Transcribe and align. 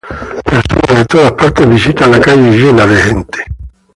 Personas 0.49 0.95
de 1.01 1.05
todas 1.05 1.33
partes 1.33 1.69
visitan 1.69 2.09
la 2.09 2.19
calle 2.19 2.49
lleno 2.57 2.87
de 2.87 2.95
gente. 3.03 3.45